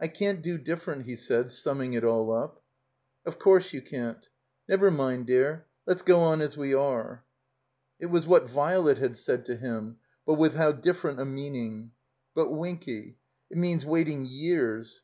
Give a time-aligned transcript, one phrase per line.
[0.00, 2.62] '*I can't do different," he said, summing it all up.
[3.26, 4.28] 0f course, you can't.
[4.68, 5.66] Never mind, dear.
[5.86, 7.24] Let's go on as we are."
[7.98, 11.90] It was what Violet had said to him, but with how different a meaning!
[12.32, 13.16] But Winky—
[13.50, 15.02] it means waiting years.